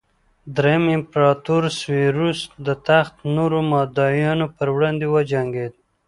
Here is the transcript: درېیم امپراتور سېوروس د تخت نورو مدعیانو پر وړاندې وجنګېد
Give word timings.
درېیم 0.55 0.85
امپراتور 0.97 1.63
سېوروس 1.79 2.39
د 2.65 2.67
تخت 2.87 3.15
نورو 3.35 3.59
مدعیانو 3.73 4.45
پر 4.55 4.67
وړاندې 4.75 5.05
وجنګېد 5.13 5.73